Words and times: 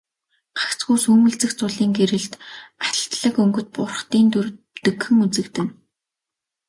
Гагцхүү 0.57 0.97
сүүмэлзэх 1.03 1.51
зулын 1.59 1.91
гэрэлд 1.97 2.33
алтлаг 2.87 3.35
өнгөт 3.43 3.67
бурхдын 3.75 4.25
дүр 4.33 4.47
бүдэгхэн 4.71 5.17
үзэгдэнэ. 5.25 5.71